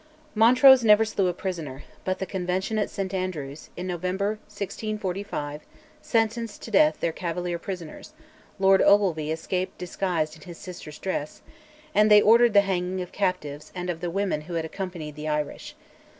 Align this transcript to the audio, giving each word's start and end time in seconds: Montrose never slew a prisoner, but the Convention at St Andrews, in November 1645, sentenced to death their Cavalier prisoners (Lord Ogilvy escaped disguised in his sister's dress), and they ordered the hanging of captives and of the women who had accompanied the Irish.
Montrose 0.33 0.83
never 0.83 1.05
slew 1.05 1.27
a 1.27 1.33
prisoner, 1.35 1.83
but 2.05 2.17
the 2.17 2.25
Convention 2.25 2.79
at 2.79 2.89
St 2.89 3.13
Andrews, 3.13 3.69
in 3.77 3.85
November 3.85 4.39
1645, 4.49 5.61
sentenced 6.01 6.63
to 6.63 6.71
death 6.71 6.99
their 6.99 7.11
Cavalier 7.11 7.59
prisoners 7.59 8.13
(Lord 8.57 8.81
Ogilvy 8.81 9.31
escaped 9.31 9.77
disguised 9.77 10.35
in 10.35 10.41
his 10.41 10.57
sister's 10.57 10.97
dress), 10.97 11.43
and 11.93 12.09
they 12.09 12.19
ordered 12.19 12.53
the 12.53 12.61
hanging 12.61 12.99
of 12.99 13.11
captives 13.11 13.71
and 13.75 13.91
of 13.91 14.01
the 14.01 14.09
women 14.09 14.41
who 14.41 14.55
had 14.55 14.65
accompanied 14.65 15.13
the 15.15 15.27
Irish. 15.27 15.75